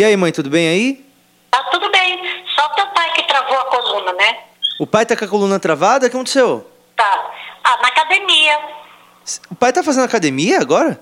E 0.00 0.02
aí, 0.02 0.16
mãe, 0.16 0.32
tudo 0.32 0.48
bem 0.48 0.66
aí? 0.66 1.04
Tá 1.50 1.62
tudo 1.64 1.90
bem. 1.92 2.42
Só 2.56 2.66
teu 2.70 2.86
pai 2.86 3.12
que 3.12 3.22
travou 3.24 3.58
a 3.58 3.64
coluna, 3.66 4.14
né? 4.14 4.38
O 4.80 4.86
pai 4.86 5.04
tá 5.04 5.14
com 5.14 5.26
a 5.26 5.28
coluna 5.28 5.60
travada? 5.60 6.06
O 6.06 6.10
que 6.10 6.16
aconteceu? 6.16 6.66
Tá. 6.96 7.30
Ah, 7.62 7.76
na 7.82 7.88
academia. 7.88 8.60
O 9.50 9.54
pai 9.54 9.74
tá 9.74 9.82
fazendo 9.82 10.06
academia 10.06 10.58
agora? 10.58 10.98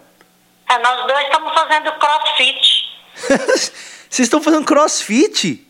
Ah, 0.69 0.81
nós 0.81 1.07
dois 1.07 1.27
estamos 1.27 1.55
fazendo 1.55 1.93
crossfit. 1.93 2.89
Vocês 4.11 4.27
estão 4.27 4.43
fazendo 4.43 4.67
crossfit? 4.67 5.65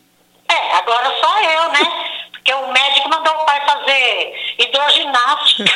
É, 0.49 0.77
agora 0.79 1.15
só 1.21 1.39
eu, 1.39 1.73
né? 1.73 1.81
Porque 2.33 2.55
o 2.55 2.73
médico 2.73 3.11
mandou 3.11 3.35
o 3.35 3.45
pai 3.45 3.61
fazer 3.61 4.55
hidroginástica. 4.59 5.71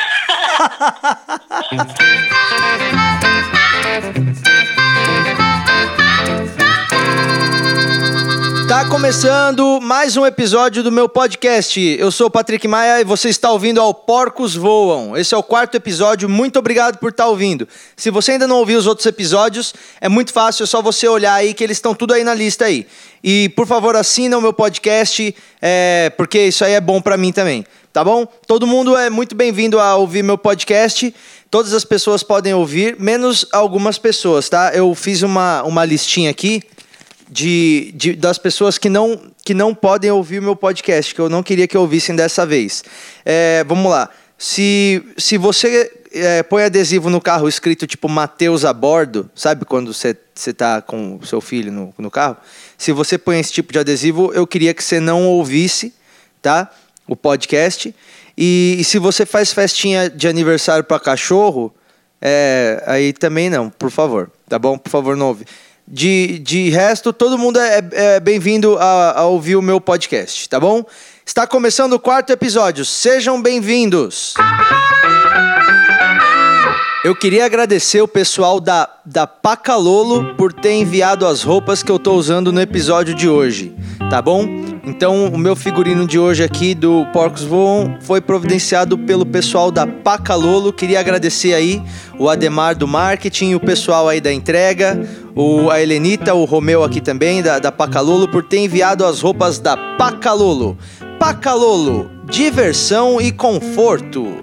começando 9.03 9.81
mais 9.81 10.17
um 10.17 10.25
episódio 10.25 10.81
do 10.81 10.93
meu 10.93 11.09
podcast. 11.09 11.81
Eu 11.99 12.13
sou 12.13 12.29
o 12.29 12.31
Patrick 12.31 12.69
Maia 12.69 13.01
e 13.01 13.05
você 13.05 13.29
está 13.31 13.51
ouvindo 13.51 13.81
ao 13.81 13.93
Porcos 13.93 14.55
Voam. 14.55 15.17
Esse 15.17 15.35
é 15.35 15.37
o 15.37 15.43
quarto 15.43 15.75
episódio. 15.75 16.29
Muito 16.29 16.57
obrigado 16.57 16.99
por 16.99 17.11
estar 17.11 17.27
ouvindo. 17.27 17.67
Se 17.97 18.11
você 18.11 18.33
ainda 18.33 18.47
não 18.47 18.59
ouviu 18.59 18.79
os 18.79 18.87
outros 18.87 19.05
episódios, 19.05 19.75
é 20.01 20.09
muito 20.09 20.33
fácil, 20.33 20.63
é 20.63 20.67
só 20.67 20.81
você 20.81 21.09
olhar 21.09 21.35
aí 21.35 21.53
que 21.53 21.65
eles 21.65 21.79
estão 21.79 21.97
tudo 21.97 22.15
aí 22.15 22.23
na 22.23 22.33
lista 22.33 22.67
aí. 22.67 22.87
E 23.25 23.49
por 23.57 23.67
favor, 23.67 23.97
assina 23.97 24.39
o 24.39 24.41
meu 24.41 24.53
podcast, 24.53 25.35
é, 25.61 26.13
porque 26.17 26.39
isso 26.47 26.65
aí 26.65 26.75
é 26.75 26.81
bom 26.81 27.03
para 27.03 27.17
mim 27.17 27.33
também. 27.33 27.67
Tá 27.93 28.05
bom? 28.05 28.25
Todo 28.47 28.69
mundo 28.69 28.97
é 28.97 29.11
muito 29.11 29.35
bem-vindo 29.35 29.81
a 29.81 29.97
ouvir 29.97 30.23
meu 30.23 30.39
podcast. 30.39 31.13
Todas 31.51 31.73
as 31.73 31.85
pessoas 31.85 32.23
podem 32.23 32.55
ouvir, 32.55 32.95
menos 33.01 33.45
algumas 33.51 33.99
pessoas, 33.99 34.49
tá? 34.49 34.71
Eu 34.73 34.95
fiz 34.95 35.23
uma, 35.23 35.65
uma 35.65 35.85
listinha 35.85 36.31
aqui 36.31 36.63
de, 37.33 37.93
de, 37.97 38.13
das 38.13 38.37
pessoas 38.37 38.77
que 38.77 38.91
não, 38.91 39.19
que 39.43 39.55
não 39.55 39.75
podem 39.75 40.11
ouvir 40.11 40.39
o 40.39 40.43
meu 40.43 40.55
podcast, 40.55 41.15
que 41.15 41.21
eu 41.21 41.31
não 41.31 41.43
queria 41.43 41.67
que 41.67 41.79
ouvissem 41.79 42.15
dessa 42.15 42.45
vez. 42.45 42.85
É, 43.25 43.65
vamos 43.65 43.91
lá. 43.91 44.11
Se, 44.37 45.03
se 45.17 45.39
você 45.39 45.91
é, 46.13 46.43
põe 46.43 46.65
adesivo 46.65 47.09
no 47.09 47.23
carro 47.23 47.49
escrito 47.49 47.87
tipo 47.87 48.07
Mateus 48.07 48.67
a 48.67 48.73
bordo, 48.75 49.31
sabe 49.35 49.65
quando 49.65 49.95
você 49.95 50.15
está 50.37 50.83
com 50.83 51.17
o 51.17 51.27
seu 51.27 51.41
filho 51.41 51.73
no, 51.73 51.95
no 51.97 52.11
carro? 52.11 52.37
Se 52.77 52.93
você 52.93 53.17
põe 53.17 53.41
esse 53.41 53.53
tipo 53.53 53.73
de 53.73 53.79
adesivo, 53.79 54.31
eu 54.35 54.47
queria 54.47 54.75
que 54.75 54.85
você 54.85 55.01
não 55.01 55.27
ouvisse, 55.27 55.95
tá? 56.43 56.71
O 57.09 57.17
podcast. 57.17 57.95
E, 58.37 58.77
e 58.79 58.85
se 58.85 58.99
você 58.99 59.25
faz 59.25 59.55
festinha 59.55 60.11
de 60.11 60.29
aniversário 60.29 60.85
para 60.85 61.01
cachorro, 61.01 61.75
é, 62.21 62.83
aí 62.87 63.15
também 63.15 63.49
não, 63.49 63.71
por 63.71 63.91
favor, 63.91 64.31
tá 64.51 64.59
bom? 64.59 64.77
Por 64.77 64.91
favor, 64.91 65.17
não 65.17 65.29
ouve. 65.29 65.47
De, 65.95 66.39
de 66.39 66.71
resto, 66.71 67.13
todo 67.13 67.37
mundo 67.37 67.61
é, 67.61 67.83
é 67.93 68.19
bem-vindo 68.19 68.79
a, 68.79 69.21
a 69.21 69.27
ouvir 69.27 69.57
o 69.57 69.61
meu 69.61 69.79
podcast, 69.79 70.49
tá 70.49 70.59
bom? 70.59 70.83
Está 71.27 71.47
começando 71.47 71.93
o 71.93 72.01
quarto 72.01 72.31
episódio. 72.31 72.83
Sejam 72.83 73.43
bem-vindos! 73.43 74.33
Eu 77.05 77.15
queria 77.15 77.45
agradecer 77.45 78.01
o 78.01 78.09
pessoal 78.09 78.59
da, 78.59 78.89
da 79.05 79.27
Pacalolo 79.27 80.35
por 80.37 80.51
ter 80.53 80.73
enviado 80.73 81.27
as 81.27 81.43
roupas 81.43 81.83
que 81.83 81.91
eu 81.91 81.99
tô 81.99 82.15
usando 82.15 82.51
no 82.53 82.61
episódio 82.61 83.13
de 83.13 83.29
hoje, 83.29 83.75
tá 84.09 84.23
bom? 84.23 84.47
Então, 84.85 85.27
o 85.27 85.37
meu 85.37 85.55
figurino 85.55 86.07
de 86.07 86.19
hoje 86.19 86.43
aqui 86.43 86.75
do 86.75 87.05
Porcos 87.13 87.43
Voam 87.43 87.99
foi 88.03 88.21
providenciado 88.21 88.97
pelo 88.97 89.27
pessoal 89.27 89.71
da 89.71 89.87
Pacalolo. 89.87 90.73
Queria 90.73 91.01
agradecer 91.01 91.55
aí 91.55 91.83
o 92.19 92.29
Ademar 92.29 92.77
do 92.77 92.87
marketing, 92.87 93.55
o 93.55 93.61
pessoal 93.61 94.09
aí 94.09 94.21
da 94.21 94.33
entrega, 94.33 95.05
o, 95.35 95.71
a 95.71 95.81
Helenita, 95.81 96.35
o 96.35 96.45
Romeu 96.45 96.85
aqui 96.85 97.01
também 97.01 97.43
da, 97.43 97.59
da 97.59 97.73
Pacalolo 97.73 98.29
por 98.29 98.43
ter 98.43 98.59
enviado 98.59 99.05
as 99.05 99.21
roupas 99.21 99.59
da 99.59 99.77
Pacalolo. 99.77 100.77
Pacalolo, 101.19 102.11
diversão 102.29 103.21
e 103.21 103.31
conforto. 103.33 104.43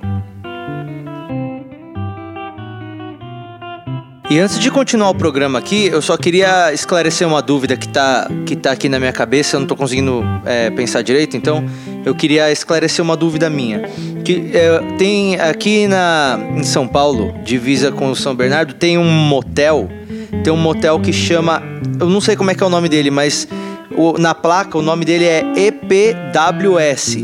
E 4.29 4.37
antes 4.39 4.59
de 4.59 4.69
continuar 4.69 5.09
o 5.09 5.15
programa 5.15 5.57
aqui, 5.57 5.87
eu 5.87 6.03
só 6.03 6.15
queria 6.15 6.71
esclarecer 6.71 7.27
uma 7.27 7.41
dúvida 7.41 7.75
que 7.75 7.87
tá, 7.87 8.29
que 8.45 8.55
tá 8.55 8.71
aqui 8.71 8.87
na 8.87 8.99
minha 8.99 9.11
cabeça, 9.11 9.55
eu 9.55 9.59
não 9.59 9.65
tô 9.65 9.75
conseguindo 9.75 10.23
é, 10.45 10.69
pensar 10.69 11.01
direito, 11.01 11.35
então 11.35 11.65
eu 12.05 12.13
queria 12.13 12.51
esclarecer 12.51 13.03
uma 13.03 13.17
dúvida 13.17 13.49
minha. 13.49 13.89
Que 14.23 14.51
é, 14.53 14.79
tem 14.99 15.39
aqui 15.39 15.87
na, 15.87 16.39
em 16.55 16.63
São 16.63 16.87
Paulo, 16.87 17.33
divisa 17.43 17.91
com 17.91 18.13
São 18.13 18.35
Bernardo, 18.35 18.75
tem 18.75 18.99
um 18.99 19.09
motel, 19.09 19.89
tem 20.43 20.51
um 20.53 20.57
motel 20.57 20.99
que 20.99 21.13
chama, 21.13 21.61
eu 21.99 22.09
não 22.09 22.21
sei 22.21 22.35
como 22.35 22.51
é 22.51 22.55
que 22.55 22.63
é 22.63 22.65
o 22.65 22.69
nome 22.69 22.89
dele, 22.89 23.11
mas 23.11 23.47
o, 23.95 24.17
na 24.17 24.33
placa 24.33 24.77
o 24.77 24.81
nome 24.81 25.05
dele 25.05 25.25
é 25.25 25.43
EPWS. 25.55 27.17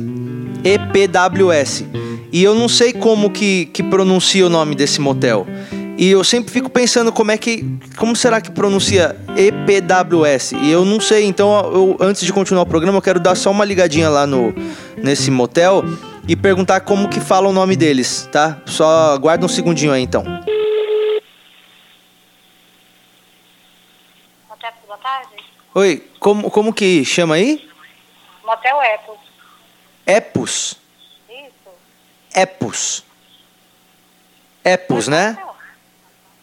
EPWS. 0.63 1.85
E 2.31 2.43
eu 2.43 2.53
não 2.53 2.67
sei 2.67 2.91
como 2.91 3.29
que, 3.29 3.65
que 3.67 3.81
pronuncia 3.83 4.45
o 4.45 4.49
nome 4.49 4.75
desse 4.75 4.99
motel. 4.99 5.47
E 5.97 6.09
eu 6.09 6.23
sempre 6.23 6.51
fico 6.51 6.69
pensando 6.69 7.11
como 7.11 7.31
é 7.31 7.37
que. 7.37 7.65
Como 7.95 8.13
será 8.15 8.41
que 8.41 8.51
pronuncia 8.51 9.15
EPWS? 9.37 10.51
E 10.61 10.69
eu 10.69 10.83
não 10.83 10.99
sei, 10.99 11.23
então 11.23 11.71
eu, 11.73 11.97
antes 12.01 12.25
de 12.25 12.33
continuar 12.33 12.63
o 12.63 12.65
programa, 12.65 12.97
eu 12.97 13.01
quero 13.01 13.19
dar 13.19 13.35
só 13.35 13.49
uma 13.51 13.63
ligadinha 13.63 14.09
lá 14.09 14.27
no, 14.27 14.53
nesse 15.01 15.31
motel 15.31 15.85
e 16.27 16.35
perguntar 16.35 16.81
como 16.81 17.07
que 17.07 17.21
fala 17.21 17.47
o 17.47 17.53
nome 17.53 17.77
deles, 17.77 18.27
tá? 18.31 18.61
Só 18.65 19.13
aguarda 19.13 19.45
um 19.45 19.49
segundinho 19.49 19.93
aí 19.93 20.01
então. 20.01 20.23
Motel, 24.49 24.73
boa 24.85 24.97
tarde. 24.97 25.35
Oi, 25.77 26.09
como, 26.21 26.49
como 26.49 26.73
que 26.73 27.03
chama 27.03 27.35
aí? 27.35 27.69
Motel 28.45 28.81
Epos. 28.81 29.17
Epos. 30.07 30.75
Isso. 31.29 31.69
Epos. 32.33 33.03
Epos, 34.63 35.07
né? 35.09 35.37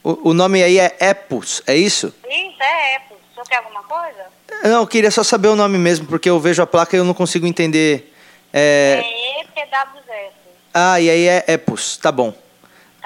O, 0.05 0.31
o 0.31 0.35
nome 0.35 0.63
aí 0.63 0.79
é 0.79 0.95
Epos, 1.01 1.63
é 1.67 1.75
isso? 1.75 2.15
Isso, 2.29 2.63
é 2.63 2.97
Epos. 2.97 3.17
O 3.17 3.35
senhor 3.35 3.47
quer 3.49 3.57
alguma 3.57 3.83
coisa? 3.85 4.27
Não, 4.65 4.81
eu 4.83 4.87
queria 4.87 5.11
só 5.11 5.23
saber 5.25 5.49
o 5.49 5.57
nome 5.57 5.79
mesmo, 5.79 6.07
porque 6.07 6.29
eu 6.29 6.39
vejo 6.39 6.63
a 6.63 6.67
placa 6.67 6.95
e 6.95 6.99
eu 6.99 7.05
não 7.05 7.15
consigo 7.15 7.47
entender. 7.47 8.15
É... 8.53 9.03
É 9.03 9.41
EPWS. 9.41 10.35
Ah, 10.75 11.01
e 11.01 11.09
aí 11.09 11.27
é 11.27 11.45
Epos, 11.49 11.97
tá 11.97 12.13
bom. 12.13 12.33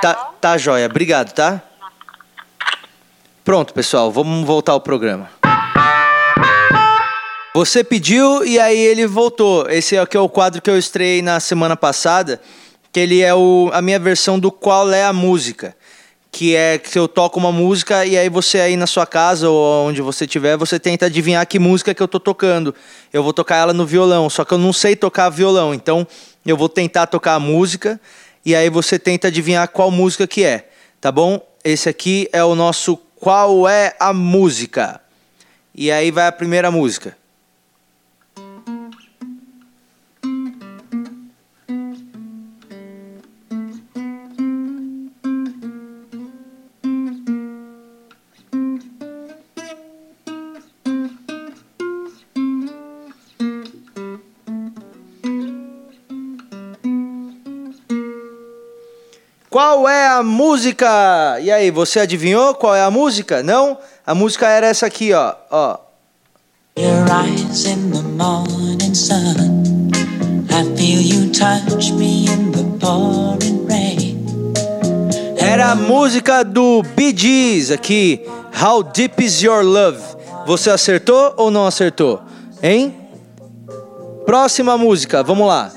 Tá 0.00 0.12
Tá, 0.12 0.24
bom. 0.24 0.34
tá 0.40 0.58
joia, 0.58 0.86
obrigado, 0.86 1.32
tá? 1.32 1.62
Pronto, 3.44 3.72
pessoal, 3.72 4.10
vamos 4.10 4.44
voltar 4.44 4.72
ao 4.72 4.80
programa. 4.80 5.30
Você 7.56 7.82
pediu 7.82 8.44
e 8.44 8.60
aí 8.60 8.78
ele 8.78 9.06
voltou. 9.06 9.66
Esse 9.70 9.96
aqui 9.96 10.14
é 10.14 10.20
o 10.20 10.28
quadro 10.28 10.60
que 10.60 10.68
eu 10.68 10.76
estreiei 10.76 11.22
na 11.22 11.40
semana 11.40 11.74
passada, 11.74 12.38
que 12.92 13.00
ele 13.00 13.22
é 13.22 13.34
o, 13.34 13.70
a 13.72 13.80
minha 13.80 13.98
versão 13.98 14.38
do 14.38 14.52
Qual 14.52 14.92
é 14.92 15.02
a 15.02 15.10
Música. 15.10 15.74
Que 16.30 16.54
é 16.54 16.76
que 16.76 16.98
eu 16.98 17.08
toco 17.08 17.38
uma 17.38 17.50
música 17.50 18.04
e 18.04 18.14
aí 18.18 18.28
você 18.28 18.60
aí 18.60 18.76
na 18.76 18.86
sua 18.86 19.06
casa 19.06 19.48
ou 19.48 19.88
onde 19.88 20.02
você 20.02 20.26
estiver, 20.26 20.58
você 20.58 20.78
tenta 20.78 21.06
adivinhar 21.06 21.46
que 21.46 21.58
música 21.58 21.94
que 21.94 22.02
eu 22.02 22.06
tô 22.06 22.20
tocando. 22.20 22.74
Eu 23.10 23.22
vou 23.22 23.32
tocar 23.32 23.56
ela 23.56 23.72
no 23.72 23.86
violão, 23.86 24.28
só 24.28 24.44
que 24.44 24.52
eu 24.52 24.58
não 24.58 24.74
sei 24.74 24.94
tocar 24.94 25.30
violão, 25.30 25.72
então 25.72 26.06
eu 26.44 26.58
vou 26.58 26.68
tentar 26.68 27.06
tocar 27.06 27.36
a 27.36 27.40
música 27.40 27.98
e 28.44 28.54
aí 28.54 28.68
você 28.68 28.98
tenta 28.98 29.28
adivinhar 29.28 29.66
qual 29.68 29.90
música 29.90 30.26
que 30.26 30.44
é, 30.44 30.68
tá 31.00 31.10
bom? 31.10 31.40
Esse 31.64 31.88
aqui 31.88 32.28
é 32.34 32.44
o 32.44 32.54
nosso 32.54 32.98
Qual 33.18 33.66
é 33.66 33.96
a 33.98 34.12
Música? 34.12 35.00
E 35.74 35.90
aí 35.90 36.10
vai 36.10 36.26
a 36.26 36.32
primeira 36.32 36.70
música. 36.70 37.16
Qual 59.56 59.88
é 59.88 60.06
a 60.06 60.22
música? 60.22 60.86
E 61.40 61.50
aí, 61.50 61.70
você 61.70 62.00
adivinhou 62.00 62.54
qual 62.54 62.74
é 62.74 62.82
a 62.82 62.90
música? 62.90 63.42
Não? 63.42 63.78
A 64.06 64.14
música 64.14 64.46
era 64.46 64.66
essa 64.66 64.84
aqui, 64.84 65.14
ó. 65.14 65.32
ó. 65.50 65.78
Your 66.78 67.06
eyes 67.10 67.64
in 67.64 67.90
the 67.90 68.02
morning 68.02 68.94
sun. 68.94 69.88
I 70.50 70.76
feel 70.76 71.00
you 71.00 71.32
touch 71.32 71.90
me 71.94 72.26
in 72.26 72.52
the 72.52 72.64
pouring 72.78 73.66
rain. 73.66 74.26
Era 75.38 75.70
a 75.70 75.74
música 75.74 76.44
do 76.44 76.82
Bee 76.94 77.16
Gees 77.16 77.70
aqui. 77.70 78.28
How 78.62 78.82
Deep 78.82 79.24
Is 79.24 79.40
Your 79.40 79.64
Love? 79.64 80.02
Você 80.46 80.68
acertou 80.68 81.32
ou 81.38 81.50
não 81.50 81.66
acertou? 81.66 82.20
Hein? 82.62 82.94
Próxima 84.26 84.76
música, 84.76 85.22
vamos 85.22 85.48
lá. 85.48 85.72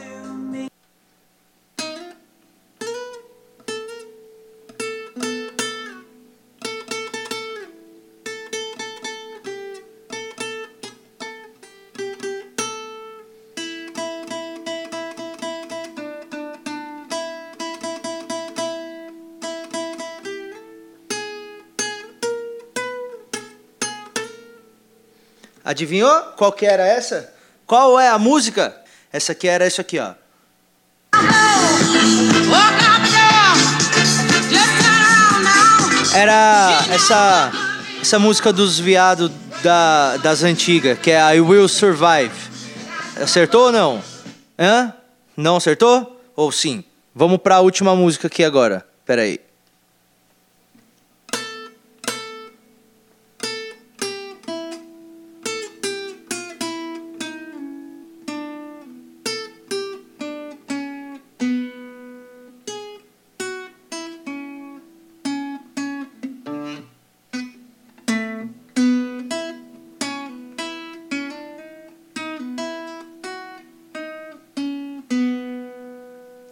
Adivinhou 25.63 26.21
qual 26.37 26.51
que 26.51 26.65
era 26.65 26.85
essa? 26.85 27.33
Qual 27.65 27.99
é 27.99 28.09
a 28.09 28.17
música? 28.17 28.75
Essa 29.11 29.31
aqui 29.33 29.47
era 29.47 29.67
isso 29.67 29.81
aqui, 29.81 29.99
ó. 29.99 30.13
Era 36.13 36.85
essa 36.91 37.51
essa 38.01 38.17
música 38.17 38.53
dos 38.53 38.79
viados 38.79 39.29
da, 39.61 40.17
das 40.17 40.41
antigas, 40.43 40.97
que 40.99 41.11
é 41.11 41.35
I 41.35 41.41
Will 41.41 41.67
Survive. 41.67 42.31
Acertou 43.21 43.65
ou 43.65 43.71
não? 43.71 44.01
Hã? 44.57 44.93
Não 45.35 45.57
acertou? 45.57 46.21
Ou 46.35 46.51
sim? 46.51 46.83
Vamos 47.13 47.39
para 47.39 47.55
a 47.55 47.59
última 47.59 47.95
música 47.95 48.27
aqui 48.27 48.43
agora. 48.43 48.85
Pera 49.05 49.23
aí. 49.23 49.39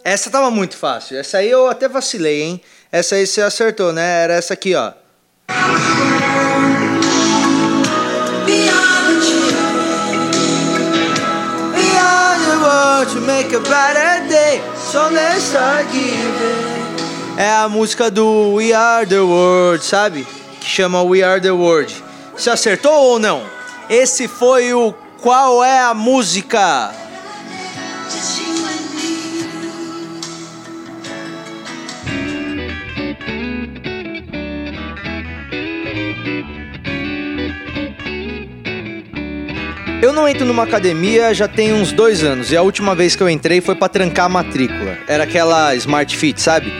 Essa 0.07 0.29
tava 0.29 0.49
muito 0.49 0.77
fácil. 0.77 1.19
Essa 1.19 1.39
aí 1.39 1.51
eu 1.51 1.67
até 1.67 1.89
vacilei, 1.89 2.41
hein? 2.41 2.61
Essa 2.89 3.15
aí 3.15 3.27
você 3.27 3.41
acertou, 3.41 3.91
né? 3.91 4.23
Era 4.23 4.35
essa 4.35 4.53
aqui, 4.53 4.73
ó. 4.73 4.93
É 17.35 17.49
a 17.57 17.67
música 17.67 18.09
do 18.09 18.53
We 18.53 18.71
Are 18.71 19.05
the 19.05 19.19
World, 19.19 19.83
sabe? 19.83 20.25
Que 20.61 20.65
chama 20.65 21.03
We 21.03 21.21
Are 21.21 21.41
the 21.41 21.51
World. 21.51 22.01
Você 22.31 22.49
acertou 22.49 22.93
ou 22.93 23.19
não? 23.19 23.43
Esse 23.89 24.29
foi 24.29 24.73
o 24.73 24.93
Qual 25.21 25.61
é 25.61 25.81
a 25.81 25.93
música? 25.93 27.06
Não 40.17 40.27
entro 40.27 40.47
numa 40.47 40.63
academia 40.63 41.31
já 41.31 41.47
tem 41.47 41.71
uns 41.71 41.91
dois 41.91 42.23
anos 42.23 42.51
e 42.51 42.57
a 42.57 42.63
última 42.63 42.95
vez 42.95 43.15
que 43.15 43.21
eu 43.21 43.29
entrei 43.29 43.61
foi 43.61 43.75
para 43.75 43.87
trancar 43.87 44.25
a 44.25 44.29
matrícula. 44.29 44.97
Era 45.07 45.25
aquela 45.25 45.75
Smart 45.75 46.17
Fit, 46.17 46.41
sabe? 46.41 46.73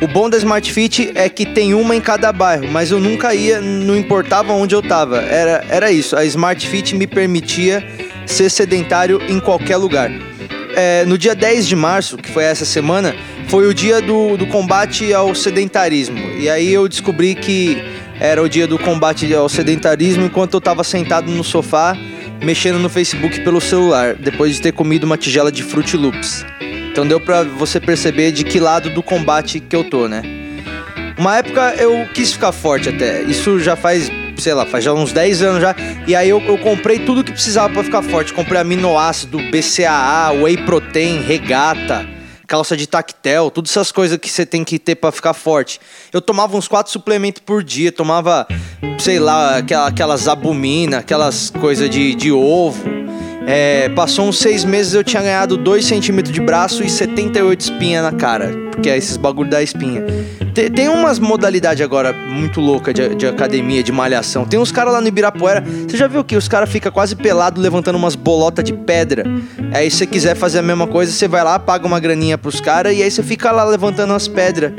O 0.00 0.06
bom 0.06 0.30
da 0.30 0.36
Smart 0.36 0.72
Fit 0.72 1.10
é 1.16 1.28
que 1.28 1.44
tem 1.44 1.74
uma 1.74 1.96
em 1.96 2.00
cada 2.00 2.32
bairro, 2.32 2.68
mas 2.70 2.92
eu 2.92 3.00
nunca 3.00 3.34
ia, 3.34 3.60
não 3.60 3.96
importava 3.96 4.52
onde 4.52 4.72
eu 4.72 4.80
tava. 4.80 5.20
Era, 5.20 5.64
era 5.68 5.90
isso, 5.90 6.14
a 6.14 6.24
Smart 6.26 6.64
Fit 6.64 6.94
me 6.94 7.08
permitia 7.08 7.84
ser 8.24 8.48
sedentário 8.50 9.20
em 9.28 9.40
qualquer 9.40 9.78
lugar. 9.78 10.08
É, 10.76 11.04
no 11.06 11.18
dia 11.18 11.34
10 11.34 11.66
de 11.66 11.74
março, 11.74 12.16
que 12.16 12.30
foi 12.30 12.44
essa 12.44 12.64
semana, 12.64 13.16
foi 13.48 13.66
o 13.66 13.74
dia 13.74 14.00
do, 14.00 14.36
do 14.36 14.46
combate 14.46 15.12
ao 15.12 15.34
sedentarismo. 15.34 16.20
E 16.38 16.48
aí 16.48 16.72
eu 16.72 16.86
descobri 16.86 17.34
que 17.34 17.82
era 18.20 18.40
o 18.40 18.48
dia 18.48 18.68
do 18.68 18.78
combate 18.78 19.34
ao 19.34 19.48
sedentarismo 19.48 20.24
enquanto 20.24 20.54
eu 20.54 20.60
tava 20.60 20.84
sentado 20.84 21.32
no 21.32 21.42
sofá 21.42 21.98
mexendo 22.46 22.78
no 22.78 22.88
Facebook 22.88 23.40
pelo 23.40 23.60
celular, 23.60 24.14
depois 24.14 24.54
de 24.54 24.62
ter 24.62 24.70
comido 24.70 25.02
uma 25.02 25.16
tigela 25.16 25.50
de 25.50 25.64
Fruit 25.64 25.96
Loops. 25.96 26.46
Então 26.92 27.04
deu 27.04 27.18
pra 27.18 27.42
você 27.42 27.80
perceber 27.80 28.30
de 28.30 28.44
que 28.44 28.60
lado 28.60 28.88
do 28.88 29.02
combate 29.02 29.58
que 29.58 29.74
eu 29.74 29.82
tô, 29.82 30.06
né? 30.06 30.22
Uma 31.18 31.38
época 31.38 31.74
eu 31.76 32.06
quis 32.14 32.32
ficar 32.32 32.52
forte 32.52 32.88
até. 32.88 33.22
Isso 33.22 33.58
já 33.58 33.74
faz, 33.74 34.12
sei 34.38 34.54
lá, 34.54 34.64
faz 34.64 34.84
já 34.84 34.92
uns 34.92 35.12
10 35.12 35.42
anos 35.42 35.60
já. 35.60 35.74
E 36.06 36.14
aí 36.14 36.28
eu, 36.28 36.40
eu 36.40 36.56
comprei 36.58 37.00
tudo 37.00 37.24
que 37.24 37.32
precisava 37.32 37.74
para 37.74 37.82
ficar 37.82 38.02
forte. 38.02 38.32
Comprei 38.32 38.60
aminoácido, 38.60 39.38
BCAA, 39.50 40.30
whey 40.40 40.56
protein, 40.58 41.22
regata 41.22 42.15
calça 42.46 42.76
de 42.76 42.86
tactel, 42.86 43.50
todas 43.50 43.70
essas 43.70 43.90
coisas 43.90 44.18
que 44.18 44.30
você 44.30 44.46
tem 44.46 44.64
que 44.64 44.78
ter 44.78 44.94
para 44.94 45.12
ficar 45.12 45.34
forte. 45.34 45.80
Eu 46.12 46.20
tomava 46.20 46.56
uns 46.56 46.68
quatro 46.68 46.92
suplementos 46.92 47.42
por 47.44 47.62
dia, 47.62 47.90
tomava, 47.90 48.46
sei 48.98 49.18
lá, 49.18 49.58
aquelas 49.86 50.28
abumina, 50.28 50.98
aquelas 50.98 51.50
coisas 51.50 51.90
de, 51.90 52.14
de 52.14 52.30
ovo. 52.30 52.82
É, 53.48 53.88
passou 53.90 54.26
uns 54.26 54.38
seis 54.38 54.64
meses 54.64 54.92
eu 54.92 55.04
tinha 55.04 55.22
ganhado 55.22 55.56
2 55.56 55.84
centímetros 55.84 56.34
de 56.34 56.40
braço 56.40 56.82
e 56.82 56.90
78 56.90 57.60
espinha 57.60 58.02
na 58.02 58.10
cara, 58.10 58.52
porque 58.72 58.90
é 58.90 58.96
esses 58.96 59.16
bagulho 59.16 59.48
da 59.48 59.62
espinha. 59.62 60.04
Tem, 60.52 60.68
tem 60.68 60.88
umas 60.88 61.20
modalidades 61.20 61.80
agora 61.80 62.12
muito 62.12 62.60
louca 62.60 62.92
de, 62.92 63.14
de, 63.14 63.24
academia, 63.24 63.84
de 63.84 63.92
malhação. 63.92 64.44
Tem 64.44 64.58
uns 64.58 64.72
caras 64.72 64.92
lá 64.92 65.00
no 65.00 65.06
Ibirapuera, 65.06 65.62
você 65.86 65.96
já 65.96 66.08
viu 66.08 66.24
que 66.24 66.34
os 66.34 66.48
caras 66.48 66.68
ficam 66.68 66.90
quase 66.90 67.14
pelado 67.14 67.60
levantando 67.60 67.94
umas 67.94 68.16
bolotas 68.16 68.64
de 68.64 68.72
pedra. 68.72 69.22
Aí 69.72 69.88
se 69.92 69.98
você 69.98 70.06
quiser 70.08 70.34
fazer 70.34 70.58
a 70.58 70.62
mesma 70.62 70.88
coisa, 70.88 71.12
você 71.12 71.28
vai 71.28 71.44
lá, 71.44 71.56
paga 71.56 71.86
uma 71.86 72.00
graninha 72.00 72.36
pros 72.36 72.60
caras 72.60 72.96
e 72.96 73.02
aí 73.02 73.10
você 73.10 73.22
fica 73.22 73.52
lá 73.52 73.62
levantando 73.62 74.12
as 74.12 74.26
pedras 74.26 74.72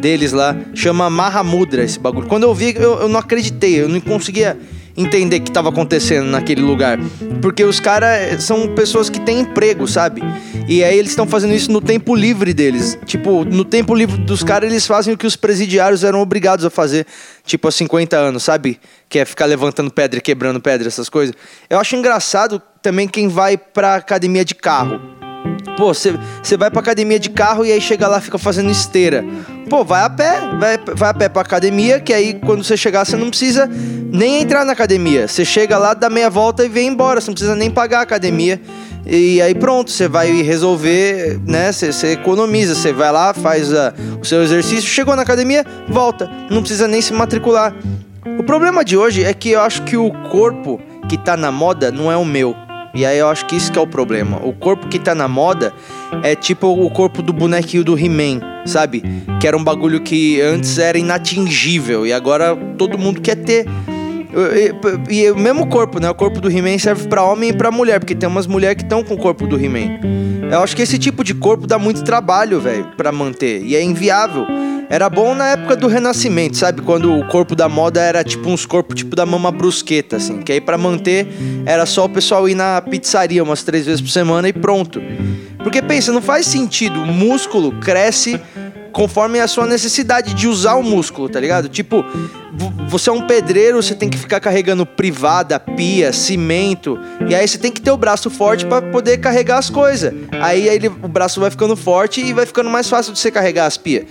deles 0.00 0.32
lá. 0.32 0.56
Chama 0.72 1.10
Mahamudra 1.10 1.84
esse 1.84 1.98
bagulho. 1.98 2.26
Quando 2.26 2.44
eu 2.44 2.54
vi, 2.54 2.74
eu, 2.74 3.00
eu 3.00 3.08
não 3.08 3.20
acreditei, 3.20 3.82
eu 3.82 3.88
não 3.88 4.00
conseguia 4.00 4.56
entender 4.96 5.36
o 5.36 5.42
que 5.42 5.50
estava 5.50 5.68
acontecendo 5.68 6.26
naquele 6.26 6.62
lugar. 6.62 6.98
Porque 7.42 7.64
os 7.64 7.80
caras 7.80 8.42
são 8.44 8.74
pessoas 8.74 9.10
que 9.10 9.20
têm 9.20 9.40
emprego, 9.40 9.86
sabe? 9.86 10.22
E 10.68 10.82
aí 10.82 10.98
eles 10.98 11.10
estão 11.10 11.26
fazendo 11.26 11.54
isso 11.54 11.70
no 11.70 11.80
tempo 11.80 12.14
livre 12.14 12.54
deles. 12.54 12.98
Tipo, 13.04 13.44
no 13.44 13.64
tempo 13.64 13.94
livre 13.94 14.16
dos 14.18 14.42
caras, 14.42 14.70
eles 14.70 14.86
fazem 14.86 15.14
o 15.14 15.18
que 15.18 15.26
os 15.26 15.36
presidiários 15.36 16.04
eram 16.04 16.20
obrigados 16.20 16.64
a 16.64 16.70
fazer, 16.70 17.06
tipo, 17.44 17.68
há 17.68 17.72
50 17.72 18.16
anos, 18.16 18.42
sabe? 18.42 18.80
Que 19.08 19.18
é 19.18 19.24
ficar 19.24 19.46
levantando 19.46 19.90
pedra 19.90 20.18
e 20.18 20.22
quebrando 20.22 20.60
pedra, 20.60 20.88
essas 20.88 21.08
coisas. 21.08 21.34
Eu 21.68 21.78
acho 21.78 21.96
engraçado 21.96 22.62
também 22.80 23.08
quem 23.08 23.28
vai 23.28 23.56
pra 23.56 23.96
academia 23.96 24.44
de 24.44 24.54
carro. 24.54 25.23
Pô, 25.76 25.92
você 25.92 26.56
vai 26.56 26.70
pra 26.70 26.80
academia 26.80 27.18
de 27.18 27.30
carro 27.30 27.64
e 27.64 27.72
aí 27.72 27.80
chega 27.80 28.06
lá 28.06 28.20
fica 28.20 28.38
fazendo 28.38 28.70
esteira. 28.70 29.24
Pô, 29.68 29.84
vai 29.84 30.02
a 30.02 30.10
pé, 30.10 30.40
vai, 30.58 30.78
vai 30.94 31.10
a 31.10 31.14
pé 31.14 31.28
pra 31.28 31.42
academia, 31.42 31.98
que 31.98 32.12
aí 32.12 32.34
quando 32.34 32.62
você 32.62 32.76
chegar 32.76 33.04
você 33.04 33.16
não 33.16 33.28
precisa 33.28 33.68
nem 34.12 34.42
entrar 34.42 34.64
na 34.64 34.72
academia. 34.72 35.26
Você 35.26 35.44
chega 35.44 35.76
lá, 35.76 35.94
dá 35.94 36.08
meia 36.08 36.30
volta 36.30 36.64
e 36.64 36.68
vem 36.68 36.88
embora, 36.88 37.20
você 37.20 37.28
não 37.28 37.34
precisa 37.34 37.56
nem 37.56 37.70
pagar 37.70 38.00
a 38.00 38.02
academia. 38.02 38.60
E 39.06 39.42
aí 39.42 39.54
pronto, 39.54 39.90
você 39.90 40.08
vai 40.08 40.42
resolver, 40.42 41.38
né? 41.46 41.72
Você 41.72 42.12
economiza, 42.12 42.74
você 42.74 42.92
vai 42.92 43.10
lá, 43.10 43.34
faz 43.34 43.72
a, 43.72 43.92
o 44.20 44.24
seu 44.24 44.42
exercício, 44.42 44.88
chegou 44.88 45.14
na 45.16 45.22
academia, 45.22 45.64
volta, 45.88 46.30
não 46.50 46.60
precisa 46.60 46.86
nem 46.86 47.02
se 47.02 47.12
matricular. 47.12 47.74
O 48.38 48.42
problema 48.42 48.84
de 48.84 48.96
hoje 48.96 49.22
é 49.22 49.34
que 49.34 49.50
eu 49.50 49.60
acho 49.60 49.82
que 49.82 49.96
o 49.96 50.10
corpo 50.30 50.80
que 51.08 51.18
tá 51.18 51.36
na 51.36 51.52
moda 51.52 51.90
não 51.90 52.10
é 52.10 52.16
o 52.16 52.24
meu. 52.24 52.56
E 52.94 53.04
aí 53.04 53.18
eu 53.18 53.28
acho 53.28 53.44
que 53.46 53.56
isso 53.56 53.72
que 53.72 53.78
é 53.78 53.82
o 53.82 53.86
problema. 53.86 54.40
O 54.42 54.52
corpo 54.52 54.86
que 54.86 54.98
tá 54.98 55.14
na 55.14 55.26
moda 55.26 55.72
é 56.22 56.36
tipo 56.36 56.66
o 56.68 56.90
corpo 56.90 57.20
do 57.22 57.32
bonequinho 57.32 57.82
do 57.82 57.98
He-Man, 57.98 58.40
sabe? 58.64 59.02
Que 59.40 59.48
era 59.48 59.56
um 59.56 59.64
bagulho 59.64 60.00
que 60.00 60.40
antes 60.40 60.78
era 60.78 60.96
inatingível 60.96 62.06
e 62.06 62.12
agora 62.12 62.56
todo 62.78 62.96
mundo 62.96 63.20
quer 63.20 63.36
ter. 63.36 63.66
E, 65.08 65.22
e, 65.22 65.30
o 65.30 65.36
mesmo 65.36 65.66
corpo, 65.66 65.98
né? 66.00 66.08
O 66.08 66.14
corpo 66.14 66.40
do 66.40 66.50
He-Man 66.50 66.78
serve 66.78 67.08
para 67.08 67.22
homem 67.24 67.50
e 67.50 67.52
para 67.52 67.70
mulher, 67.70 67.98
porque 67.98 68.14
tem 68.14 68.28
umas 68.28 68.46
mulheres 68.46 68.76
que 68.76 68.82
estão 68.82 69.02
com 69.02 69.14
o 69.14 69.18
corpo 69.18 69.46
do 69.46 69.56
He-Man. 69.56 69.98
Eu 70.50 70.62
acho 70.62 70.76
que 70.76 70.82
esse 70.82 70.98
tipo 70.98 71.24
de 71.24 71.34
corpo 71.34 71.66
dá 71.66 71.78
muito 71.78 72.04
trabalho, 72.04 72.60
velho, 72.60 72.86
para 72.96 73.10
manter. 73.10 73.62
E 73.62 73.74
é 73.74 73.82
inviável. 73.82 74.46
Era 74.88 75.08
bom 75.08 75.34
na 75.34 75.48
época 75.48 75.76
do 75.76 75.88
Renascimento, 75.88 76.56
sabe? 76.56 76.82
Quando 76.82 77.18
o 77.18 77.26
corpo 77.28 77.54
da 77.56 77.68
moda 77.68 78.00
era 78.00 78.22
tipo 78.22 78.48
uns 78.48 78.66
corpos 78.66 78.96
tipo 78.96 79.16
da 79.16 79.24
mama 79.24 79.50
brusqueta, 79.50 80.16
assim. 80.16 80.42
Que 80.42 80.52
aí 80.52 80.60
pra 80.60 80.78
manter 80.78 81.26
era 81.64 81.86
só 81.86 82.04
o 82.04 82.08
pessoal 82.08 82.48
ir 82.48 82.54
na 82.54 82.80
pizzaria 82.80 83.42
umas 83.42 83.62
três 83.62 83.86
vezes 83.86 84.00
por 84.00 84.10
semana 84.10 84.48
e 84.48 84.52
pronto. 84.52 85.00
Porque 85.58 85.80
pensa, 85.80 86.12
não 86.12 86.20
faz 86.20 86.46
sentido. 86.46 87.00
O 87.00 87.06
músculo 87.06 87.72
cresce 87.80 88.40
conforme 88.94 89.40
a 89.40 89.48
sua 89.48 89.66
necessidade 89.66 90.34
de 90.34 90.46
usar 90.46 90.76
o 90.76 90.82
músculo, 90.82 91.28
tá 91.28 91.40
ligado? 91.40 91.68
Tipo, 91.68 92.04
você 92.88 93.10
é 93.10 93.12
um 93.12 93.26
pedreiro, 93.26 93.82
você 93.82 93.94
tem 93.94 94.08
que 94.08 94.16
ficar 94.16 94.38
carregando 94.38 94.86
privada, 94.86 95.58
pia, 95.58 96.12
cimento, 96.12 96.96
e 97.28 97.34
aí 97.34 97.46
você 97.46 97.58
tem 97.58 97.72
que 97.72 97.80
ter 97.80 97.90
o 97.90 97.96
braço 97.96 98.30
forte 98.30 98.64
para 98.64 98.80
poder 98.80 99.18
carregar 99.18 99.58
as 99.58 99.68
coisas. 99.68 100.14
Aí, 100.30 100.68
aí 100.68 100.76
ele, 100.76 100.88
o 100.88 101.08
braço 101.08 101.40
vai 101.40 101.50
ficando 101.50 101.74
forte 101.74 102.20
e 102.20 102.32
vai 102.32 102.46
ficando 102.46 102.70
mais 102.70 102.88
fácil 102.88 103.12
de 103.12 103.18
você 103.18 103.32
carregar 103.32 103.66
as 103.66 103.76
pias. 103.76 104.04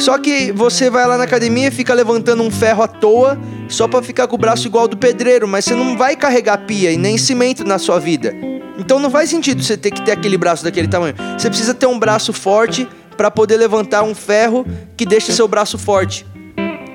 Só 0.00 0.16
que 0.16 0.52
você 0.52 0.88
vai 0.88 1.06
lá 1.06 1.18
na 1.18 1.24
academia 1.24 1.68
e 1.68 1.70
fica 1.70 1.92
levantando 1.92 2.42
um 2.42 2.50
ferro 2.50 2.82
à 2.82 2.88
toa 2.88 3.38
só 3.68 3.88
para 3.88 4.00
ficar 4.00 4.28
com 4.28 4.36
o 4.36 4.38
braço 4.38 4.66
igual 4.66 4.86
do 4.86 4.96
pedreiro, 4.96 5.46
mas 5.48 5.64
você 5.64 5.74
não 5.74 5.98
vai 5.98 6.14
carregar 6.14 6.58
pia 6.58 6.92
e 6.92 6.96
nem 6.96 7.18
cimento 7.18 7.64
na 7.64 7.78
sua 7.78 7.98
vida. 7.98 8.34
Então 8.78 9.00
não 9.00 9.10
faz 9.10 9.28
sentido 9.28 9.62
você 9.62 9.76
ter 9.76 9.90
que 9.90 10.00
ter 10.02 10.12
aquele 10.12 10.38
braço 10.38 10.62
daquele 10.62 10.86
tamanho. 10.86 11.14
Você 11.36 11.48
precisa 11.48 11.74
ter 11.74 11.86
um 11.86 11.98
braço 11.98 12.32
forte 12.32 12.88
para 13.16 13.30
poder 13.30 13.56
levantar 13.56 14.04
um 14.04 14.14
ferro 14.14 14.64
que 14.96 15.04
deixe 15.04 15.32
seu 15.32 15.48
braço 15.48 15.76
forte. 15.76 16.24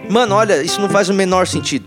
Mano, 0.09 0.35
olha, 0.35 0.63
isso 0.63 0.79
não 0.79 0.89
faz 0.89 1.09
o 1.09 1.13
menor 1.13 1.45
sentido. 1.45 1.85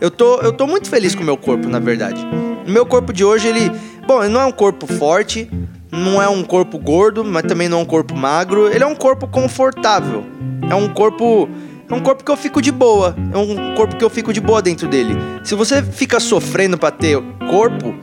Eu 0.00 0.10
tô, 0.10 0.40
eu 0.40 0.52
tô 0.52 0.66
muito 0.66 0.88
feliz 0.88 1.14
com 1.14 1.22
o 1.22 1.24
meu 1.24 1.36
corpo, 1.36 1.68
na 1.68 1.78
verdade. 1.78 2.26
O 2.66 2.70
meu 2.70 2.86
corpo 2.86 3.12
de 3.12 3.22
hoje, 3.22 3.48
ele. 3.48 3.70
Bom, 4.06 4.22
ele 4.22 4.32
não 4.32 4.40
é 4.40 4.46
um 4.46 4.52
corpo 4.52 4.86
forte, 4.86 5.50
não 5.94 6.20
é 6.20 6.28
um 6.28 6.42
corpo 6.42 6.78
gordo, 6.78 7.24
mas 7.24 7.44
também 7.44 7.68
não 7.68 7.78
é 7.78 7.82
um 7.82 7.84
corpo 7.84 8.16
magro. 8.16 8.68
Ele 8.68 8.82
é 8.82 8.86
um 8.86 8.94
corpo 8.94 9.26
confortável. 9.26 10.24
É 10.68 10.74
um 10.74 10.88
corpo. 10.88 11.48
É 11.88 11.94
um 11.94 12.00
corpo 12.00 12.24
que 12.24 12.30
eu 12.30 12.36
fico 12.36 12.60
de 12.60 12.72
boa. 12.72 13.14
É 13.32 13.36
um 13.38 13.74
corpo 13.74 13.96
que 13.96 14.04
eu 14.04 14.10
fico 14.10 14.32
de 14.32 14.40
boa 14.40 14.60
dentro 14.60 14.88
dele. 14.88 15.16
Se 15.44 15.54
você 15.54 15.82
fica 15.82 16.18
sofrendo 16.18 16.78
pra 16.78 16.90
ter 16.90 17.22
corpo, 17.50 17.94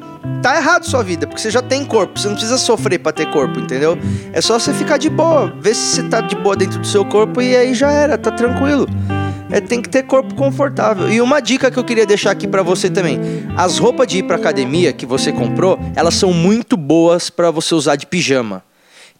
tá 0.42 0.56
errado 0.56 0.86
sua 0.86 1.04
vida, 1.04 1.26
porque 1.26 1.42
você 1.42 1.50
já 1.50 1.62
tem 1.62 1.84
corpo. 1.84 2.20
Você 2.20 2.28
não 2.28 2.36
precisa 2.36 2.58
sofrer 2.58 3.00
pra 3.00 3.12
ter 3.12 3.30
corpo, 3.32 3.60
entendeu? 3.60 3.98
É 4.32 4.40
só 4.40 4.60
você 4.60 4.74
ficar 4.74 4.98
de 4.98 5.10
boa. 5.10 5.52
Ver 5.60 5.76
se 5.76 5.96
você 5.96 6.04
tá 6.04 6.22
de 6.22 6.36
boa 6.36 6.56
dentro 6.56 6.80
do 6.80 6.88
seu 6.88 7.04
corpo 7.04 7.42
e 7.42 7.56
aí 7.56 7.74
já 7.74 7.92
era, 7.92 8.18
tá 8.18 8.32
tranquilo 8.32 8.88
é, 9.52 9.60
tem 9.60 9.82
que 9.82 9.90
ter 9.90 10.04
corpo 10.04 10.34
confortável. 10.36 11.12
E 11.12 11.22
uma 11.22 11.40
dica 11.40 11.70
que 11.70 11.78
eu 11.78 11.84
queria 11.84 12.06
deixar 12.06 12.32
aqui 12.32 12.48
para 12.48 12.64
você 12.64 12.90
também: 12.90 13.20
as 13.58 13.78
roupas 13.78 14.08
de 14.08 14.20
ir 14.20 14.24
para 14.24 14.36
academia 14.36 14.94
que 14.94 15.06
você 15.06 15.32
comprou, 15.32 15.78
elas 15.96 16.16
são 16.16 16.34
muito 16.34 16.78
boas 16.78 17.30
para 17.30 17.52
você 17.52 17.76
usar 17.76 17.96
de 17.96 18.06
pijama. 18.06 18.64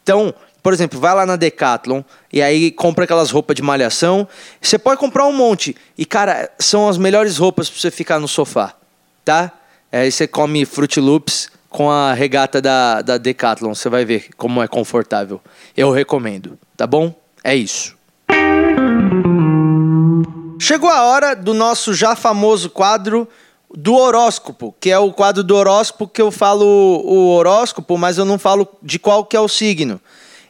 Então, 0.02 0.34
por 0.62 0.72
exemplo, 0.72 0.98
vai 0.98 1.14
lá 1.14 1.26
na 1.26 1.36
Decathlon 1.36 2.02
e 2.32 2.40
aí 2.40 2.70
compra 2.70 3.04
aquelas 3.04 3.30
roupas 3.30 3.56
de 3.56 3.62
malhação. 3.62 4.26
Você 4.60 4.78
pode 4.78 4.98
comprar 4.98 5.26
um 5.26 5.32
monte 5.32 5.76
e 5.98 6.04
cara, 6.04 6.50
são 6.58 6.88
as 6.88 6.96
melhores 6.96 7.36
roupas 7.36 7.68
para 7.68 7.80
você 7.80 7.90
ficar 7.90 8.18
no 8.18 8.28
sofá, 8.28 8.74
tá? 9.24 9.52
Aí 9.90 10.10
você 10.10 10.26
come 10.26 10.64
Fruit 10.64 10.98
Loops 11.00 11.50
com 11.68 11.90
a 11.90 12.12
regata 12.12 12.60
da, 12.60 13.02
da 13.02 13.18
Decathlon, 13.18 13.74
você 13.74 13.88
vai 13.88 14.04
ver 14.04 14.28
como 14.36 14.62
é 14.62 14.68
confortável. 14.68 15.40
Eu 15.76 15.90
recomendo, 15.90 16.58
tá 16.76 16.86
bom? 16.86 17.14
É 17.42 17.54
isso. 17.54 17.96
Chegou 20.62 20.88
a 20.88 21.02
hora 21.02 21.34
do 21.34 21.52
nosso 21.52 21.92
já 21.92 22.14
famoso 22.14 22.70
quadro 22.70 23.26
do 23.76 23.96
horóscopo, 23.96 24.72
que 24.78 24.92
é 24.92 24.98
o 24.98 25.12
quadro 25.12 25.42
do 25.42 25.56
horóscopo 25.56 26.06
que 26.06 26.22
eu 26.22 26.30
falo 26.30 26.64
o 26.64 27.34
horóscopo, 27.34 27.98
mas 27.98 28.16
eu 28.16 28.24
não 28.24 28.38
falo 28.38 28.68
de 28.80 28.96
qual 28.96 29.24
que 29.24 29.36
é 29.36 29.40
o 29.40 29.48
signo. 29.48 30.00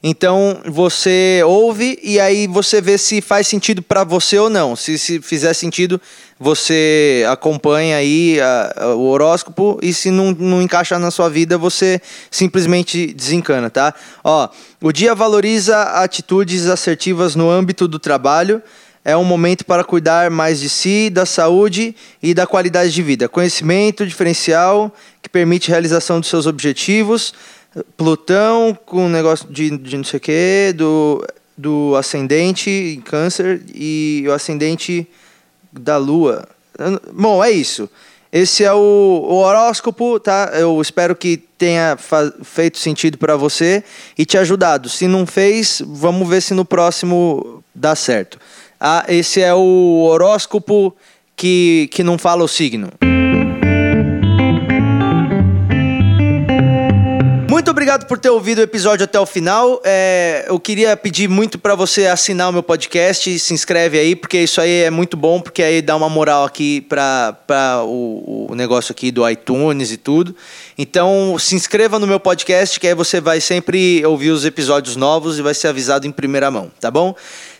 Então 0.03 0.61
você 0.67 1.41
ouve 1.47 1.99
e 2.03 2.21
aí 2.21 2.47
você 2.47 2.79
vê 2.79 2.99
se 2.99 3.23
faz 3.23 3.49
sentido 3.49 3.81
para 3.81 4.05
você 4.05 4.39
ou 4.39 4.51
não. 4.51 4.77
Se, 4.77 4.99
se 4.99 5.19
fizer 5.23 5.55
sentido, 5.55 5.99
você 6.39 7.25
acompanha 7.31 7.97
aí 7.97 8.39
a, 8.39 8.75
a, 8.77 8.87
o 8.95 9.07
horóscopo 9.07 9.79
e 9.81 9.95
se 9.95 10.11
não, 10.11 10.33
não 10.33 10.61
encaixar 10.61 10.99
na 10.99 11.11
sua 11.11 11.31
vida, 11.31 11.57
você 11.57 12.03
simplesmente 12.31 13.15
desencana, 13.15 13.71
tá? 13.71 13.95
Ó, 14.23 14.47
o 14.83 14.93
dia 14.93 15.15
valoriza 15.15 15.81
atitudes 15.85 16.67
assertivas 16.67 17.35
no 17.35 17.49
âmbito 17.51 17.89
do 17.89 17.99
trabalho 17.99 18.63
é 19.05 19.17
um 19.17 19.25
momento 19.25 19.65
para 19.65 19.83
cuidar 19.83 20.31
mais 20.31 20.61
de 20.61 20.69
si, 20.69 21.11
da 21.11 21.27
saúde 21.27 21.95
e 22.23 22.33
da 22.33 22.47
qualidade 22.47 22.93
de 22.93 23.03
vida. 23.03 23.29
Conhecimento 23.29 24.07
diferencial 24.07 24.95
que 25.21 25.29
permite 25.29 25.71
realização 25.71 26.21
dos 26.21 26.29
seus 26.29 26.47
objetivos. 26.47 27.35
Plutão 27.97 28.79
com 28.87 29.09
negócio 29.09 29.49
de, 29.49 29.77
de 29.77 29.97
não 29.97 30.05
sei 30.05 30.19
o 30.19 30.21
quê, 30.21 30.75
do, 30.77 31.27
do 31.57 31.97
ascendente 31.97 32.71
em 32.71 33.01
câncer 33.01 33.63
e 33.75 34.25
o 34.29 34.33
ascendente 34.33 35.09
da 35.73 35.97
lua. 35.97 36.47
Bom, 37.13 37.43
é 37.43 37.51
isso. 37.51 37.89
Esse 38.33 38.65
é 38.65 38.73
o, 38.73 38.79
o 38.79 39.35
horóscopo, 39.35 40.19
tá? 40.19 40.53
Eu 40.55 40.81
espero 40.81 41.15
que 41.15 41.37
tenha 41.37 41.99
feito 42.43 42.79
sentido 42.79 43.19
para 43.19 43.37
você 43.37 43.85
e 44.17 44.25
te 44.25 44.39
ajudado. 44.39 44.89
Se 44.89 45.07
não 45.07 45.27
fez, 45.27 45.83
vamos 45.85 46.27
ver 46.29 46.41
se 46.41 46.55
no 46.55 46.65
próximo 46.65 47.63
dá 47.75 47.95
certo. 47.95 48.39
Ah, 48.85 49.05
esse 49.07 49.41
é 49.41 49.55
o 49.55 50.09
horóscopo 50.11 50.93
que, 51.37 51.89
que 51.93 52.03
não 52.03 52.19
fala 52.19 52.43
o 52.43 52.49
signo. 52.49 52.89
Muito 57.49 57.71
obrigado 57.71 58.09
por 58.09 58.19
ter 58.19 58.29
ouvido 58.29 58.59
o 58.59 58.63
episódio 58.63 59.05
até 59.05 59.21
o 59.21 59.25
final. 59.25 59.81
É, 59.85 60.47
eu 60.49 60.59
queria 60.59 60.97
pedir 60.97 61.29
muito 61.29 61.61
para 61.61 61.77
você 61.77 62.09
assinar 62.09 62.49
o 62.49 62.53
meu 62.53 62.63
podcast, 62.63 63.39
se 63.39 63.55
inscreve 63.55 64.01
aí, 64.01 64.17
porque 64.17 64.39
isso 64.39 64.61
aí 64.61 64.83
é 64.83 64.91
muito 64.91 65.17
bom, 65.17 65.41
porque 65.41 65.63
aí 65.63 65.81
dá 65.81 65.95
uma 65.95 66.09
moral 66.09 66.43
aqui 66.43 66.81
para 66.81 67.85
o, 67.85 68.49
o 68.51 68.55
negócio 68.57 68.91
aqui 68.91 69.13
do 69.13 69.29
iTunes 69.31 69.93
e 69.93 69.97
tudo. 69.97 70.35
Então 70.77 71.37
se 71.39 71.55
inscreva 71.55 72.01
no 72.01 72.07
meu 72.07 72.19
podcast, 72.19 72.81
que 72.81 72.89
aí 72.89 72.95
você 72.97 73.21
vai 73.21 73.41
sempre 73.41 74.05
ouvir 74.05 74.31
os 74.31 74.45
episódios 74.45 74.97
novos 74.97 75.39
e 75.39 75.43
vai 75.43 75.55
ser 75.55 75.69
avisado 75.69 76.05
em 76.05 76.11
primeira 76.11 76.51
mão, 76.51 76.69
tá 76.81 76.91
bom? 76.91 77.15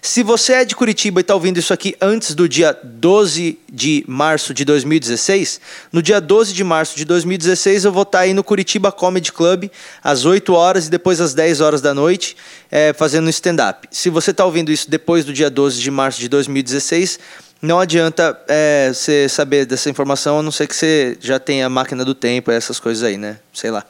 Se 0.05 0.25
você 0.25 0.55
é 0.55 0.65
de 0.65 0.75
Curitiba 0.75 1.21
e 1.21 1.23
está 1.23 1.33
ouvindo 1.33 1.59
isso 1.59 1.73
aqui 1.73 1.95
antes 2.01 2.35
do 2.35 2.49
dia 2.49 2.77
12 2.83 3.57
de 3.73 4.05
março 4.09 4.53
de 4.53 4.65
2016, 4.65 5.61
no 5.93 6.03
dia 6.03 6.21
12 6.21 6.53
de 6.53 6.65
março 6.65 6.97
de 6.97 7.05
2016 7.05 7.85
eu 7.85 7.93
vou 7.93 8.03
estar 8.03 8.19
tá 8.19 8.25
aí 8.25 8.35
no 8.35 8.43
Curitiba 8.43 8.91
Comedy 8.91 9.31
Club 9.31 9.71
às 10.03 10.25
8 10.25 10.53
horas 10.55 10.89
e 10.89 10.91
depois 10.91 11.21
às 11.21 11.35
10 11.35 11.61
horas 11.61 11.81
da 11.81 11.95
noite 11.95 12.37
é, 12.69 12.93
fazendo 12.93 13.31
stand-up. 13.31 13.87
Se 13.93 14.11
você 14.11 14.33
está 14.33 14.45
ouvindo 14.45 14.73
isso 14.73 14.91
depois 14.91 15.25
do 15.25 15.33
dia 15.33 15.49
12 15.49 15.81
de 15.81 15.91
março 15.93 16.19
de 16.19 16.29
2016, 16.29 17.21
não 17.63 17.79
adianta 17.79 18.37
é, 18.49 18.91
você 18.93 19.29
saber 19.29 19.67
dessa 19.67 19.89
informação, 19.89 20.41
a 20.41 20.43
não 20.43 20.51
ser 20.51 20.67
que 20.67 20.75
você 20.75 21.17
já 21.21 21.39
tenha 21.39 21.67
a 21.67 21.71
máquina 21.71 22.05
do 22.05 22.13
tempo, 22.13 22.51
essas 22.51 22.81
coisas 22.81 23.05
aí, 23.05 23.17
né? 23.17 23.39
Sei 23.53 23.71
lá. 23.71 23.87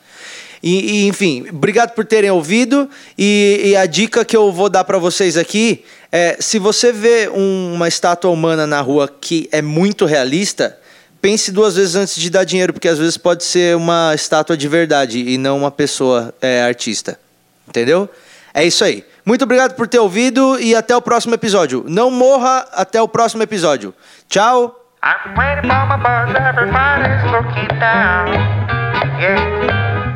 E, 0.62 1.02
e, 1.02 1.09
enfim, 1.09 1.47
obrigado 1.50 1.90
por 1.90 2.04
terem 2.04 2.31
ouvido. 2.31 2.88
E, 3.19 3.61
e 3.64 3.76
a 3.76 3.85
dica 3.85 4.25
que 4.25 4.37
eu 4.37 4.52
vou 4.52 4.69
dar 4.69 4.85
para 4.85 4.99
vocês 4.99 5.37
aqui 5.37 5.85
é: 6.11 6.37
se 6.38 6.59
você 6.59 6.92
vê 6.92 7.28
um, 7.28 7.75
uma 7.75 7.88
estátua 7.88 8.31
humana 8.31 8.66
na 8.66 8.81
rua 8.81 9.12
que 9.21 9.49
é 9.50 9.61
muito 9.61 10.07
realista, 10.07 10.78
pense 11.21 11.50
duas 11.50 11.76
vezes 11.76 11.97
antes 11.97 12.16
de 12.16 12.31
dar 12.31 12.45
dinheiro, 12.45 12.73
porque 12.73 12.88
às 12.88 12.99
vezes 12.99 13.16
pode 13.16 13.42
ser 13.45 13.76
uma 13.76 14.12
estátua 14.14 14.57
de 14.57 14.69
verdade 14.69 15.19
e 15.19 15.37
não 15.37 15.59
uma 15.59 15.71
pessoa 15.71 16.33
é, 16.40 16.62
artista. 16.62 17.19
Entendeu? 17.66 18.09
É 18.54 18.64
isso 18.64 18.85
aí. 18.85 19.04
Muito 19.25 19.42
obrigado 19.42 19.75
por 19.75 19.88
ter 19.88 19.99
ouvido 19.99 20.61
e 20.61 20.75
até 20.75 20.95
o 20.95 21.00
próximo 21.00 21.35
episódio. 21.35 21.85
Não 21.88 22.11
morra 22.11 22.66
até 22.73 23.00
o 23.00 23.09
próximo 23.09 23.42
episódio. 23.42 23.95
Tchau. 24.28 24.78